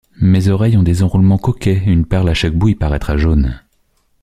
[0.19, 3.59] Mes oreilles ont des enroulements coquets, une perle à chaque bout y paraîtra jaune.